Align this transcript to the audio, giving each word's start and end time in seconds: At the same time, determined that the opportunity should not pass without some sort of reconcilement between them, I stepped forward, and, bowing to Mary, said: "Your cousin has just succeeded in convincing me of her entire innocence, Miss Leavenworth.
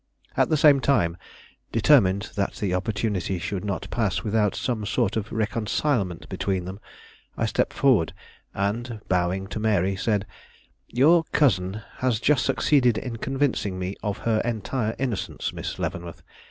At 0.35 0.49
the 0.49 0.57
same 0.57 0.79
time, 0.79 1.15
determined 1.71 2.31
that 2.35 2.53
the 2.53 2.73
opportunity 2.73 3.37
should 3.37 3.63
not 3.63 3.87
pass 3.91 4.23
without 4.23 4.55
some 4.55 4.83
sort 4.83 5.15
of 5.15 5.31
reconcilement 5.31 6.27
between 6.27 6.65
them, 6.65 6.79
I 7.37 7.45
stepped 7.45 7.71
forward, 7.73 8.11
and, 8.51 8.99
bowing 9.09 9.45
to 9.49 9.59
Mary, 9.59 9.95
said: 9.95 10.25
"Your 10.87 11.23
cousin 11.33 11.81
has 11.97 12.19
just 12.19 12.43
succeeded 12.47 12.97
in 12.97 13.17
convincing 13.17 13.77
me 13.77 13.95
of 14.01 14.17
her 14.25 14.41
entire 14.43 14.95
innocence, 14.97 15.53
Miss 15.53 15.77
Leavenworth. 15.77 16.23